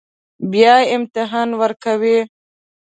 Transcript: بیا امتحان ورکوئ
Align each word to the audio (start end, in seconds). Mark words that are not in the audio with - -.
بیا 0.51 0.75
امتحان 0.95 1.49
ورکوئ 1.59 2.17